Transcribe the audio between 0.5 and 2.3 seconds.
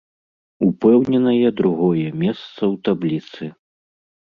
Упэўненае другое